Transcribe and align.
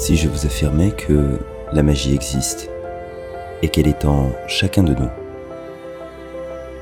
si 0.00 0.16
je 0.16 0.28
vous 0.28 0.46
affirmais 0.46 0.92
que 0.92 1.38
la 1.74 1.82
magie 1.82 2.14
existe 2.14 2.70
et 3.60 3.68
qu'elle 3.68 3.86
est 3.86 4.06
en 4.06 4.32
chacun 4.46 4.82
de 4.82 4.94
nous 4.94 5.10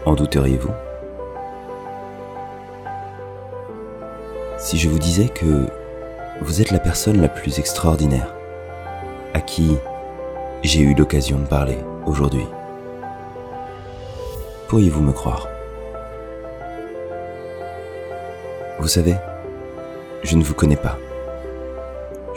En 0.07 0.15
douteriez-vous? 0.15 0.71
Si 4.57 4.79
je 4.79 4.89
vous 4.89 5.01
disais 5.01 5.29
que 5.29 5.67
vous 6.43 6.61
êtes 6.61 6.71
la 6.71 6.79
personne 6.79 7.21
la 7.21 7.29
plus 7.29 7.59
extraordinaire 7.59 8.33
à 9.35 9.41
qui 9.41 9.77
j'ai 10.63 10.81
eu 10.81 10.95
l'occasion 10.95 11.41
de 11.41 11.47
parler 11.47 11.79
aujourd'hui, 12.07 12.47
pourriez-vous 14.69 15.03
me 15.03 15.13
croire? 15.13 15.49
Vous 18.79 18.87
savez, 18.87 19.17
je 20.23 20.37
ne 20.37 20.45
vous 20.45 20.55
connais 20.55 20.77
pas. 20.77 20.99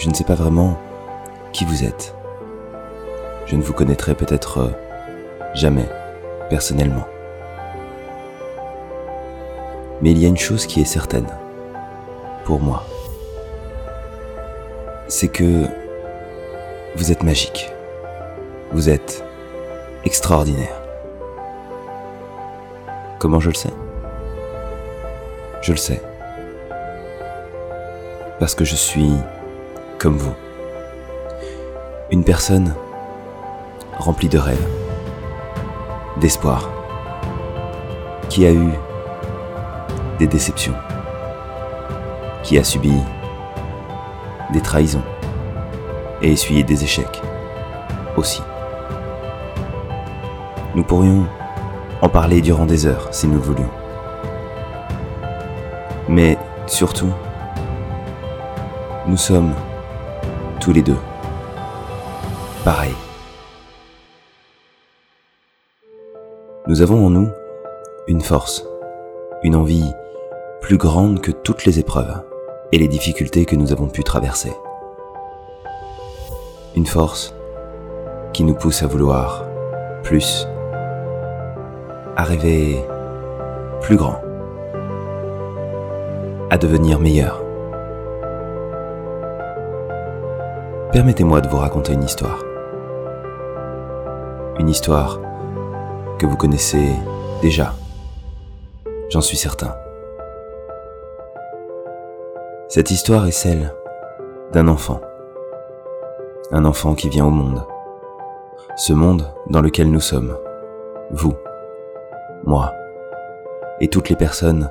Je 0.02 0.09
ne 0.09 0.16
sais 0.16 0.23
pas 0.23 0.33
vraiment 0.33 0.80
qui 1.53 1.63
vous 1.63 1.83
êtes. 1.83 2.16
Je 3.45 3.55
ne 3.55 3.61
vous 3.61 3.71
connaîtrai 3.71 4.16
peut-être 4.16 4.58
euh, 4.58 4.69
jamais, 5.53 5.88
personnellement. 6.49 7.05
Mais 10.02 10.09
il 10.09 10.17
y 10.17 10.25
a 10.25 10.27
une 10.27 10.39
chose 10.39 10.66
qui 10.66 10.81
est 10.81 10.85
certaine, 10.85 11.27
pour 12.45 12.59
moi. 12.59 12.83
C'est 15.08 15.27
que 15.27 15.67
vous 16.95 17.11
êtes 17.11 17.21
magique. 17.21 17.71
Vous 18.71 18.89
êtes 18.89 19.23
extraordinaire. 20.03 20.81
Comment 23.19 23.39
je 23.39 23.49
le 23.49 23.55
sais? 23.55 23.73
Je 25.61 25.73
le 25.73 25.77
sais. 25.77 26.02
Parce 28.39 28.55
que 28.55 28.65
je 28.65 28.73
suis 28.73 29.11
comme 30.02 30.17
vous. 30.17 30.33
Une 32.09 32.23
personne 32.23 32.73
remplie 33.99 34.30
de 34.30 34.39
rêves, 34.39 34.67
d'espoir, 36.17 36.71
qui 38.27 38.47
a 38.47 38.52
eu 38.52 38.71
des 40.17 40.25
déceptions, 40.25 40.73
qui 42.41 42.58
a 42.58 42.63
subi 42.63 42.91
des 44.52 44.61
trahisons 44.61 45.03
et 46.23 46.31
essuyé 46.31 46.63
des 46.63 46.83
échecs 46.83 47.21
aussi. 48.17 48.41
Nous 50.73 50.83
pourrions 50.83 51.27
en 52.02 52.09
parler 52.09 52.41
durant 52.41 52.65
des 52.65 52.88
heures 52.88 53.09
si 53.11 53.27
nous 53.27 53.36
le 53.36 53.43
voulions. 53.43 53.71
Mais 56.09 56.39
surtout, 56.65 57.11
nous 59.05 59.17
sommes 59.17 59.53
tous 60.61 60.72
les 60.72 60.83
deux 60.83 60.98
pareils. 62.64 62.94
Nous 66.67 66.83
avons 66.83 67.04
en 67.04 67.10
nous 67.10 67.30
une 68.08 68.22
force, 68.22 68.64
une 69.42 69.55
envie 69.55 69.92
plus 70.61 70.77
grande 70.77 71.20
que 71.20 71.32
toutes 71.32 71.66
les 71.66 71.80
épreuves 71.80 72.23
et 72.71 72.77
les 72.77 72.88
difficultés 72.88 73.45
que 73.45 73.55
nous 73.55 73.71
avons 73.71 73.88
pu 73.88 74.04
traverser. 74.04 74.54
Une 76.76 76.86
force 76.86 77.33
qui 78.32 78.44
nous 78.44 78.54
pousse 78.54 78.83
à 78.83 78.88
vouloir 78.88 79.44
plus, 80.04 80.48
à 82.16 82.23
rêver 82.23 82.86
plus 83.82 83.95
grand, 83.95 84.21
à 86.52 86.58
devenir 86.60 87.00
meilleur. 87.00 87.51
Permettez-moi 90.91 91.39
de 91.39 91.47
vous 91.47 91.55
raconter 91.55 91.93
une 91.93 92.03
histoire. 92.03 92.43
Une 94.59 94.67
histoire 94.67 95.21
que 96.19 96.25
vous 96.25 96.35
connaissez 96.35 96.89
déjà. 97.41 97.73
J'en 99.07 99.21
suis 99.21 99.37
certain. 99.37 99.73
Cette 102.67 102.91
histoire 102.91 103.25
est 103.25 103.31
celle 103.31 103.73
d'un 104.52 104.67
enfant. 104.67 104.99
Un 106.52 106.65
enfant 106.65 106.93
qui 106.93 107.08
vient 107.08 107.25
au 107.25 107.31
monde. 107.31 107.65
Ce 108.75 108.91
monde 108.91 109.33
dans 109.49 109.61
lequel 109.61 109.89
nous 109.89 110.02
sommes. 110.02 110.37
Vous, 111.11 111.35
moi, 112.43 112.73
et 113.79 113.87
toutes 113.87 114.09
les 114.09 114.17
personnes 114.17 114.69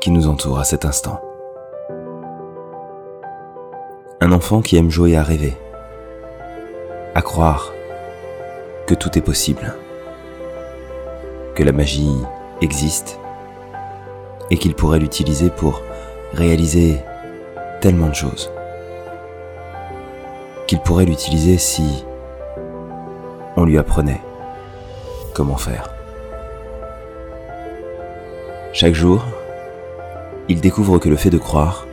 qui 0.00 0.12
nous 0.12 0.28
entourent 0.28 0.60
à 0.60 0.64
cet 0.64 0.84
instant. 0.84 1.20
Un 4.28 4.32
enfant 4.32 4.60
qui 4.60 4.76
aime 4.76 4.90
jouer 4.90 5.16
à 5.16 5.22
rêver, 5.22 5.56
à 7.14 7.22
croire 7.22 7.72
que 8.86 8.92
tout 8.94 9.16
est 9.16 9.22
possible 9.22 9.74
que 11.54 11.62
la 11.62 11.72
magie 11.72 12.12
existe 12.60 13.18
et 14.50 14.58
qu'il 14.58 14.74
pourrait 14.74 14.98
l'utiliser 14.98 15.48
pour 15.48 15.80
réaliser 16.34 16.98
tellement 17.80 18.08
de 18.08 18.14
choses. 18.14 18.52
Qu'il 20.66 20.80
pourrait 20.80 21.06
l'utiliser 21.06 21.56
si 21.56 22.04
on 23.56 23.64
lui 23.64 23.78
apprenait 23.78 24.20
comment 25.32 25.56
faire. 25.56 25.88
Chaque 28.74 28.92
jour, 28.92 29.24
il 30.50 30.60
découvre 30.60 30.98
que 30.98 31.08
le 31.08 31.16
fait 31.16 31.30
de 31.30 31.38
croire, 31.38 31.86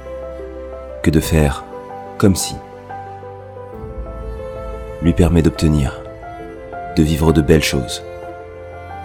que 1.01 1.09
de 1.09 1.21
faire 1.21 1.63
comme 2.17 2.35
si, 2.35 2.55
lui 5.01 5.13
permet 5.13 5.41
d'obtenir, 5.41 6.01
de 6.95 7.03
vivre 7.03 7.33
de 7.33 7.41
belles 7.41 7.63
choses 7.63 8.01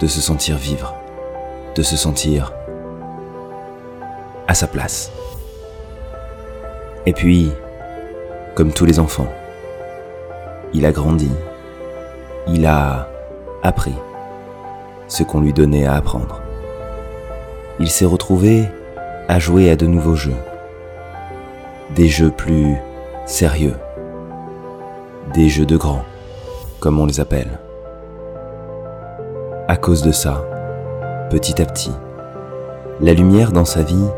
de 0.00 0.06
se 0.06 0.20
sentir 0.20 0.56
vivre, 0.56 0.94
de 1.74 1.82
se 1.82 1.96
sentir 1.96 2.52
à 4.48 4.54
sa 4.54 4.66
place. 4.66 5.12
Et 7.04 7.12
puis, 7.12 7.52
comme 8.54 8.72
tous 8.72 8.86
les 8.86 8.98
enfants, 8.98 9.28
il 10.72 10.86
a 10.86 10.92
grandi, 10.92 11.30
il 12.48 12.64
a 12.66 13.08
appris 13.62 13.94
ce 15.06 15.22
qu'on 15.22 15.40
lui 15.40 15.52
donnait 15.52 15.86
à 15.86 15.96
apprendre. 15.96 16.40
Il 17.78 17.90
s'est 17.90 18.06
retrouvé 18.06 18.64
à 19.28 19.38
jouer 19.38 19.70
à 19.70 19.76
de 19.76 19.86
nouveaux 19.86 20.16
jeux, 20.16 20.36
des 21.94 22.08
jeux 22.08 22.30
plus 22.30 22.76
sérieux, 23.30 23.76
des 25.32 25.48
jeux 25.48 25.64
de 25.64 25.76
grands, 25.76 26.02
comme 26.80 26.98
on 26.98 27.06
les 27.06 27.20
appelle. 27.20 27.60
À 29.68 29.76
cause 29.76 30.02
de 30.02 30.10
ça, 30.10 30.44
petit 31.30 31.62
à 31.62 31.64
petit, 31.64 31.92
la 33.00 33.14
lumière 33.14 33.52
dans 33.52 33.64
sa 33.64 33.82
vie 33.82 34.08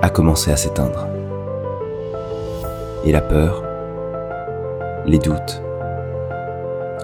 a 0.00 0.08
commencé 0.08 0.50
à 0.50 0.56
s'éteindre. 0.56 1.06
Et 3.04 3.12
la 3.12 3.20
peur, 3.20 3.62
les 5.04 5.18
doutes, 5.18 5.62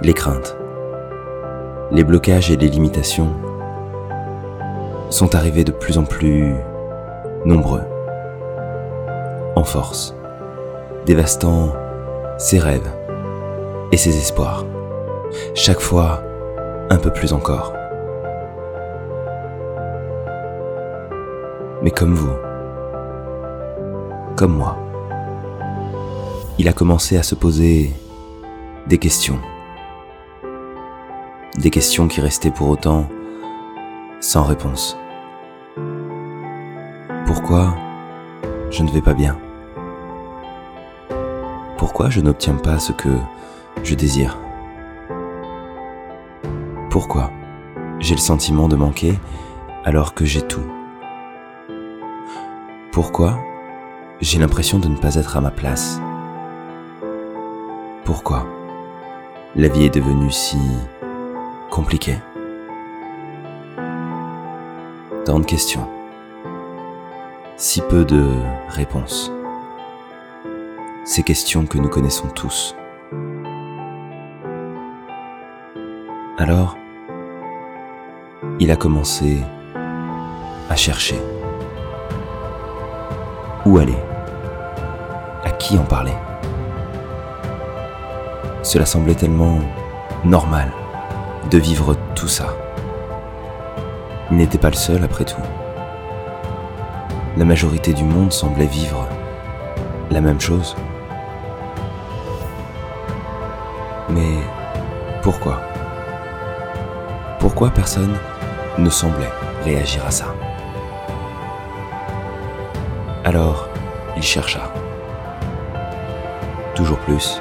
les 0.02 0.14
craintes, 0.14 0.56
les 1.92 2.02
blocages 2.02 2.50
et 2.50 2.56
les 2.56 2.68
limitations 2.68 3.34
sont 5.10 5.34
arrivés 5.34 5.64
de 5.64 5.72
plus 5.72 5.98
en 5.98 6.04
plus 6.04 6.54
nombreux, 7.44 7.82
en 9.54 9.64
force, 9.64 10.17
dévastant 11.08 11.72
ses 12.36 12.58
rêves 12.58 12.92
et 13.92 13.96
ses 13.96 14.14
espoirs. 14.14 14.66
Chaque 15.54 15.80
fois 15.80 16.22
un 16.90 16.98
peu 16.98 17.10
plus 17.10 17.32
encore. 17.32 17.72
Mais 21.82 21.90
comme 21.90 22.12
vous, 22.12 22.36
comme 24.36 24.52
moi, 24.52 24.76
il 26.58 26.68
a 26.68 26.74
commencé 26.74 27.16
à 27.16 27.22
se 27.22 27.34
poser 27.34 27.94
des 28.86 28.98
questions. 28.98 29.38
Des 31.56 31.70
questions 31.70 32.06
qui 32.06 32.20
restaient 32.20 32.50
pour 32.50 32.68
autant 32.68 33.08
sans 34.20 34.42
réponse. 34.42 34.98
Pourquoi 37.26 37.74
je 38.70 38.82
ne 38.82 38.90
vais 38.90 39.00
pas 39.00 39.14
bien? 39.14 39.38
Pourquoi 41.78 42.10
je 42.10 42.20
n'obtiens 42.20 42.56
pas 42.56 42.78
ce 42.78 42.92
que 42.92 43.08
je 43.82 43.94
désire 43.94 44.36
pourquoi 46.90 47.30
j'ai 48.00 48.14
le 48.14 48.20
sentiment 48.20 48.66
de 48.66 48.74
manquer 48.74 49.18
alors 49.84 50.14
que 50.14 50.24
j'ai 50.24 50.42
tout 50.42 50.64
Pourquoi 52.92 53.38
j'ai 54.20 54.38
l'impression 54.38 54.78
de 54.78 54.88
ne 54.88 54.96
pas 54.96 55.14
être 55.16 55.36
à 55.36 55.40
ma 55.40 55.50
place 55.50 56.00
Pourquoi 58.04 58.46
la 59.54 59.68
vie 59.68 59.84
est 59.84 59.94
devenue 59.94 60.32
si 60.32 60.58
compliquée 61.70 62.18
Tant 65.24 65.40
de 65.40 65.44
questions, 65.44 65.86
si 67.58 67.82
peu 67.82 68.04
de 68.06 68.26
réponses. 68.70 69.30
Ces 71.08 71.22
questions 71.22 71.64
que 71.64 71.78
nous 71.78 71.88
connaissons 71.88 72.28
tous. 72.28 72.76
Alors, 76.36 76.76
il 78.60 78.70
a 78.70 78.76
commencé 78.76 79.38
à 80.68 80.76
chercher. 80.76 81.18
Où 83.64 83.78
aller? 83.78 83.96
À 85.44 85.50
qui 85.52 85.78
en 85.78 85.84
parler? 85.84 86.12
Cela 88.62 88.84
semblait 88.84 89.14
tellement 89.14 89.60
normal 90.26 90.70
de 91.50 91.56
vivre 91.56 91.96
tout 92.14 92.28
ça. 92.28 92.48
Il 94.30 94.36
n'était 94.36 94.58
pas 94.58 94.68
le 94.68 94.76
seul 94.76 95.02
après 95.02 95.24
tout. 95.24 95.40
La 97.38 97.46
majorité 97.46 97.94
du 97.94 98.04
monde 98.04 98.30
semblait 98.30 98.66
vivre 98.66 99.08
la 100.10 100.20
même 100.20 100.40
chose. 100.40 100.76
Mais 104.10 104.38
pourquoi? 105.22 105.60
Pourquoi 107.38 107.70
personne 107.70 108.16
ne 108.78 108.90
semblait 108.90 109.30
réagir 109.64 110.04
à 110.06 110.10
ça? 110.10 110.34
Alors, 113.24 113.68
il 114.16 114.22
chercha. 114.22 114.72
Toujours 116.74 116.98
plus. 116.98 117.40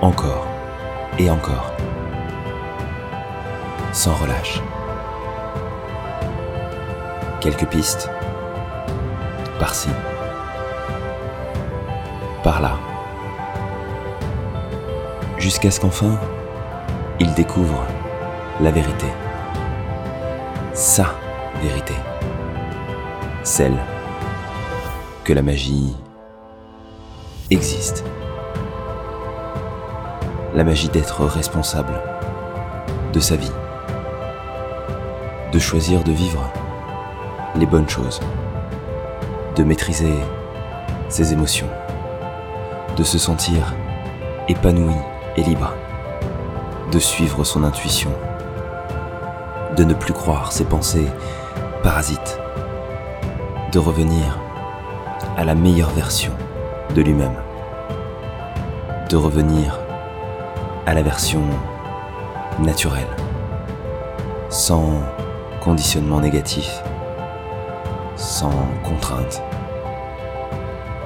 Encore 0.00 0.46
et 1.18 1.30
encore. 1.30 1.72
Sans 3.92 4.14
relâche. 4.14 4.62
Quelques 7.40 7.66
pistes. 7.66 8.08
Par-ci. 9.58 9.90
Par-là 12.42 12.72
jusqu'à 15.42 15.72
ce 15.72 15.80
qu'enfin, 15.80 16.20
il 17.18 17.34
découvre 17.34 17.84
la 18.60 18.70
vérité. 18.70 19.08
Sa 20.72 21.16
vérité. 21.60 21.94
Celle 23.42 23.76
que 25.24 25.32
la 25.32 25.42
magie 25.42 25.96
existe. 27.50 28.04
La 30.54 30.62
magie 30.62 30.88
d'être 30.88 31.24
responsable 31.24 32.00
de 33.12 33.18
sa 33.18 33.34
vie. 33.34 33.52
De 35.50 35.58
choisir 35.58 36.04
de 36.04 36.12
vivre 36.12 36.52
les 37.56 37.66
bonnes 37.66 37.88
choses. 37.88 38.20
De 39.56 39.64
maîtriser 39.64 40.14
ses 41.08 41.32
émotions. 41.32 41.68
De 42.96 43.02
se 43.02 43.18
sentir 43.18 43.74
épanoui 44.46 44.94
et 45.36 45.42
libre 45.42 45.72
de 46.90 46.98
suivre 46.98 47.44
son 47.44 47.64
intuition, 47.64 48.10
de 49.76 49.84
ne 49.84 49.94
plus 49.94 50.12
croire 50.12 50.52
ses 50.52 50.64
pensées 50.64 51.08
parasites, 51.82 52.38
de 53.72 53.78
revenir 53.78 54.38
à 55.36 55.44
la 55.44 55.54
meilleure 55.54 55.90
version 55.90 56.32
de 56.94 57.00
lui-même, 57.00 57.36
de 59.08 59.16
revenir 59.16 59.78
à 60.86 60.92
la 60.92 61.02
version 61.02 61.42
naturelle, 62.58 63.16
sans 64.50 65.00
conditionnement 65.60 66.20
négatif, 66.20 66.82
sans 68.16 68.52
contrainte, 68.84 69.42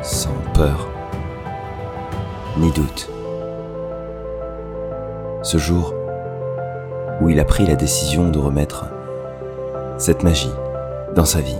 sans 0.02 0.34
peur, 0.52 0.88
ni 2.56 2.72
doute 2.72 3.10
ce 5.46 5.58
jour 5.58 5.94
où 7.20 7.28
il 7.28 7.38
a 7.38 7.44
pris 7.44 7.66
la 7.66 7.76
décision 7.76 8.30
de 8.30 8.38
remettre 8.40 8.86
cette 9.96 10.24
magie 10.24 10.50
dans 11.14 11.24
sa 11.24 11.40
vie, 11.40 11.58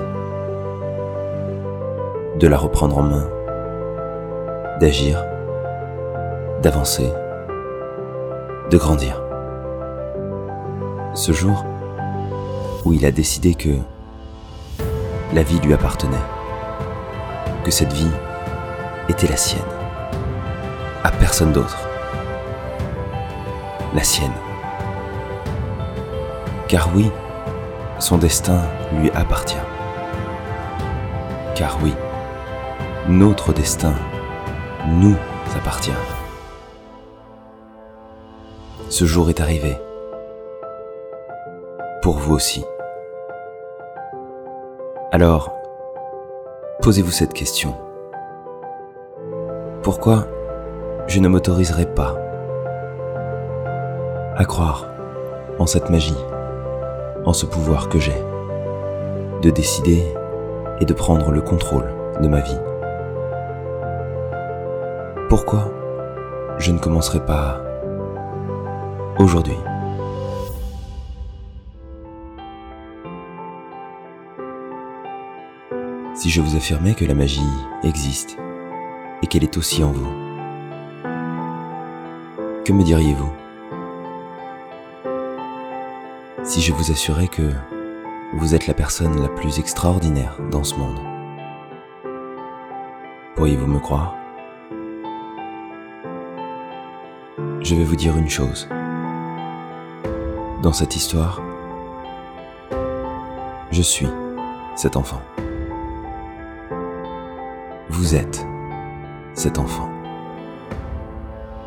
de 2.40 2.48
la 2.48 2.58
reprendre 2.58 2.98
en 2.98 3.02
main, 3.02 3.28
d'agir, 4.80 5.24
d'avancer, 6.62 7.12
de 8.72 8.76
grandir. 8.76 9.22
Ce 11.14 11.30
jour 11.30 11.64
où 12.84 12.92
il 12.92 13.06
a 13.06 13.12
décidé 13.12 13.54
que 13.54 13.76
la 15.32 15.44
vie 15.44 15.60
lui 15.60 15.74
appartenait, 15.74 16.16
que 17.62 17.70
cette 17.70 17.92
vie 17.92 18.10
était 19.08 19.28
la 19.28 19.36
sienne, 19.36 19.62
à 21.04 21.12
personne 21.12 21.52
d'autre 21.52 21.85
la 23.96 24.04
sienne. 24.04 24.32
Car 26.68 26.90
oui, 26.94 27.10
son 27.98 28.18
destin 28.18 28.60
lui 28.92 29.10
appartient. 29.12 29.56
Car 31.54 31.78
oui, 31.82 31.94
notre 33.08 33.54
destin 33.54 33.94
nous 34.86 35.16
appartient. 35.56 35.90
Ce 38.90 39.06
jour 39.06 39.30
est 39.30 39.40
arrivé. 39.40 39.78
Pour 42.02 42.18
vous 42.18 42.34
aussi. 42.34 42.64
Alors, 45.10 45.54
posez-vous 46.82 47.10
cette 47.10 47.32
question. 47.32 47.74
Pourquoi 49.82 50.26
je 51.06 51.18
ne 51.20 51.28
m'autoriserai 51.28 51.86
pas 51.86 52.25
à 54.36 54.44
croire 54.44 54.86
en 55.58 55.66
cette 55.66 55.88
magie, 55.88 56.16
en 57.24 57.32
ce 57.32 57.46
pouvoir 57.46 57.88
que 57.88 57.98
j'ai, 57.98 58.22
de 59.42 59.48
décider 59.48 60.02
et 60.78 60.84
de 60.84 60.92
prendre 60.92 61.30
le 61.30 61.40
contrôle 61.40 61.90
de 62.20 62.28
ma 62.28 62.40
vie. 62.40 62.58
Pourquoi 65.30 65.72
je 66.58 66.70
ne 66.70 66.78
commencerai 66.78 67.24
pas 67.24 67.62
aujourd'hui? 69.18 69.56
Si 76.14 76.28
je 76.28 76.42
vous 76.42 76.56
affirmais 76.56 76.94
que 76.94 77.06
la 77.06 77.14
magie 77.14 77.40
existe 77.82 78.36
et 79.22 79.26
qu'elle 79.26 79.44
est 79.44 79.56
aussi 79.56 79.82
en 79.82 79.92
vous, 79.92 80.12
que 82.64 82.72
me 82.72 82.82
diriez-vous? 82.82 83.45
Si 86.56 86.62
je 86.62 86.72
vous 86.72 86.90
assurais 86.90 87.28
que 87.28 87.52
vous 88.32 88.54
êtes 88.54 88.66
la 88.66 88.72
personne 88.72 89.20
la 89.20 89.28
plus 89.28 89.58
extraordinaire 89.58 90.38
dans 90.50 90.64
ce 90.64 90.74
monde 90.76 90.98
Pourriez-vous 93.34 93.66
me 93.66 93.78
croire? 93.78 94.14
Je 97.60 97.74
vais 97.74 97.84
vous 97.84 97.94
dire 97.94 98.16
une 98.16 98.30
chose. 98.30 98.70
Dans 100.62 100.72
cette 100.72 100.96
histoire, 100.96 101.42
je 103.70 103.82
suis 103.82 104.08
cet 104.76 104.96
enfant. 104.96 105.20
Vous 107.90 108.14
êtes 108.14 108.46
cet 109.34 109.58
enfant. 109.58 109.90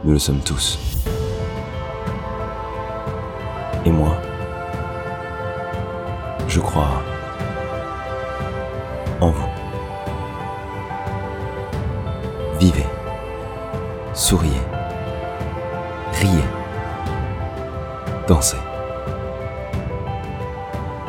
Nous 0.03 0.13
le 0.13 0.19
sommes 0.19 0.41
tous. 0.41 0.79
Et 3.85 3.91
moi, 3.91 4.18
en 9.21 9.29
vous. 9.29 9.49
Vivez, 12.59 12.85
souriez, 14.13 14.61
riez, 16.13 16.43
dansez. 18.27 18.57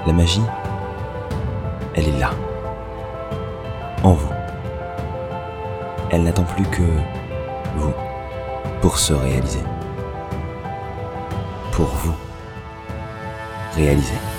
La 0.07 0.13
magie, 0.13 0.43
elle 1.95 2.09
est 2.09 2.19
là, 2.19 2.31
en 4.03 4.13
vous. 4.13 4.33
Elle 6.11 6.23
n'attend 6.23 6.45
plus 6.45 6.65
que 6.65 6.83
vous 7.77 7.93
pour 8.81 8.99
se 8.99 9.13
réaliser. 9.13 9.63
Pour 11.73 11.87
vous 11.87 12.15
réaliser. 13.77 14.30